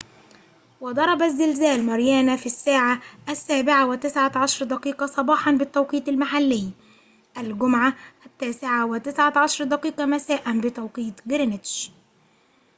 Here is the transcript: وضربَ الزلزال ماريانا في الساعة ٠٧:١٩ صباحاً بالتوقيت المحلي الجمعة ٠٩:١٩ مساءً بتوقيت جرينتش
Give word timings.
وضربَ 0.81 1.21
الزلزال 1.21 1.83
ماريانا 1.85 2.35
في 2.35 2.45
الساعة 2.45 3.01
٠٧:١٩ 3.27 5.05
صباحاً 5.05 5.51
بالتوقيت 5.51 6.09
المحلي 6.09 6.69
الجمعة 7.37 7.93
٠٩:١٩ 8.39 10.01
مساءً 10.07 10.59
بتوقيت 10.59 11.27
جرينتش 11.27 11.91